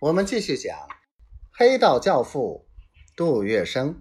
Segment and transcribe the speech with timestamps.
[0.00, 0.78] 我们继续讲
[1.50, 2.68] 黑道教父
[3.16, 3.96] 杜月笙。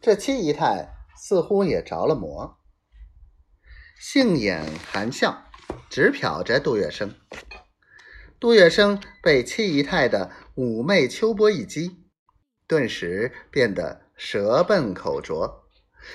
[0.00, 2.58] 这七姨太似乎也着了魔，
[4.00, 5.50] 杏眼含笑，
[5.90, 7.12] 直瞟着杜月笙。
[8.40, 12.06] 杜月笙被七姨太的妩媚秋波一击，
[12.66, 15.68] 顿时变得舌笨口拙，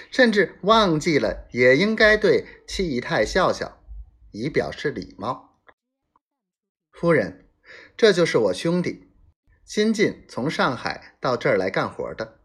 [0.09, 3.79] 甚至忘记了也应该对七姨太笑笑，
[4.31, 5.50] 以表示礼貌。
[7.01, 7.49] 夫人，
[7.97, 9.11] 这就是我兄弟，
[9.65, 12.41] 新晋从上海到这儿来干活的。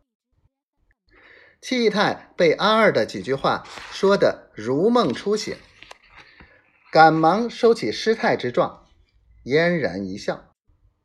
[1.61, 5.55] 戚姨太被阿二的几句话说得如梦初醒，
[6.91, 8.87] 赶忙收起失态之状，
[9.45, 10.55] 嫣然一笑，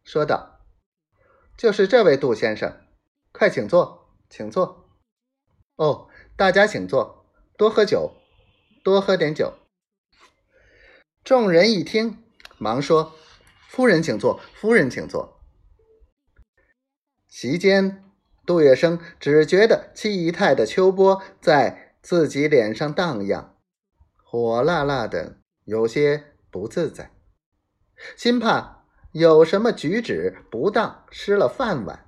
[0.05, 0.61] 说道
[1.59, 2.87] ：“就是这位杜先生，
[3.33, 4.89] 快请坐，请坐。
[5.75, 6.07] 哦，
[6.37, 7.25] 大家请坐，
[7.57, 8.13] 多喝酒，
[8.81, 9.55] 多喝点酒。”
[11.25, 12.23] 众人一听，
[12.57, 13.17] 忙说。
[13.71, 15.39] 夫人请坐，夫人请坐。
[17.29, 18.03] 席间，
[18.45, 23.55] 杜月笙只觉得七姨太的秋波在自己脸上荡漾，
[24.25, 27.11] 火辣辣的，有些不自在，
[28.17, 32.05] 心怕有什么举止不当，失了饭碗。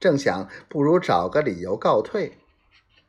[0.00, 2.38] 正想不如找个理由告退，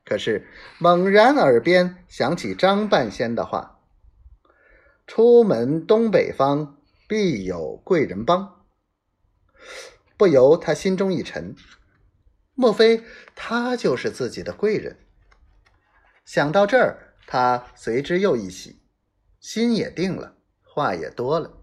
[0.06, 3.80] 可是猛然耳边响起张半仙的话
[5.08, 8.66] ：“出门东北方。”必有贵人帮，
[10.16, 11.56] 不由他心中一沉，
[12.54, 13.04] 莫非
[13.36, 14.98] 他就是自己的贵人？
[16.26, 18.82] 想到这儿，他随之又一喜，
[19.40, 21.60] 心也定了，话也多了。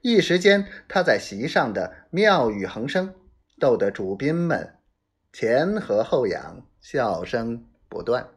[0.00, 3.12] 一时间，他在席上的妙语横生，
[3.58, 4.78] 逗得主宾们
[5.32, 8.28] 前合后仰，笑声不断。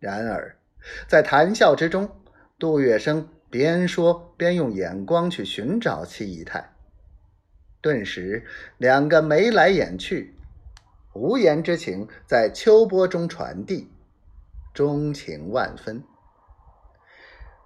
[0.00, 0.58] 然而，
[1.06, 2.20] 在谈笑之中，
[2.58, 3.28] 杜月笙。
[3.52, 6.72] 边说边用眼光去寻找七姨太，
[7.82, 8.46] 顿时
[8.78, 10.34] 两个眉来眼去，
[11.12, 13.90] 无言之情在秋波中传递，
[14.72, 16.02] 钟情万分。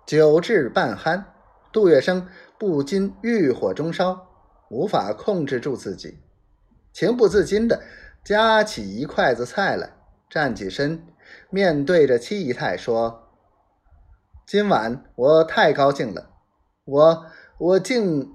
[0.04, 1.22] 酒至半酣，
[1.70, 2.24] 杜月笙
[2.58, 4.26] 不禁欲火中烧，
[4.68, 6.18] 无法控制住自己，
[6.92, 7.80] 情不自禁的
[8.24, 9.92] 夹起一筷子菜来，
[10.28, 11.00] 站起身，
[11.48, 13.25] 面对着七姨太说。
[14.46, 16.30] 今晚我太高兴了，
[16.84, 17.26] 我
[17.58, 18.30] 我竟……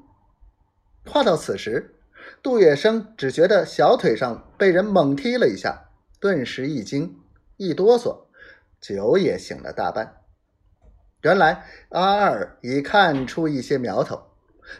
[1.05, 1.95] 话到此时，
[2.43, 5.89] 杜月笙只觉得小腿上被人猛踢了一下，
[6.19, 7.17] 顿时一惊
[7.55, 8.25] 一哆嗦，
[8.81, 10.17] 酒也醒了大半。
[11.21, 14.21] 原来阿二已看出一些苗头，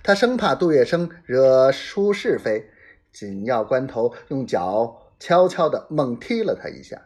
[0.03, 2.70] 他生怕杜月笙惹出是非，
[3.14, 7.03] 紧要关头用脚悄悄的猛踢了他一下。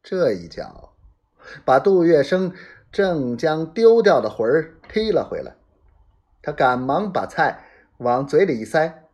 [0.00, 0.94] 这一脚
[1.64, 2.52] 把杜月笙。
[2.92, 5.54] 正将丢掉的魂儿踢了回来，
[6.42, 7.64] 他赶忙把菜
[7.98, 9.04] 往嘴里一塞，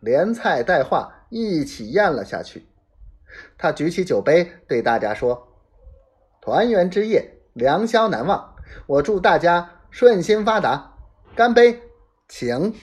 [0.00, 2.66] 连菜带话一起咽了下去。
[3.58, 5.48] 他举起酒杯对大家说
[6.40, 8.54] ：“团圆之夜，良宵难忘，
[8.86, 10.94] 我祝大家顺心发达，
[11.34, 11.82] 干杯，
[12.28, 12.74] 请。”